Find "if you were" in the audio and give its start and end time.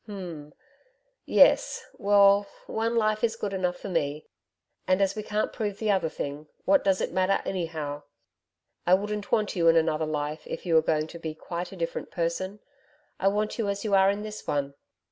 10.47-10.81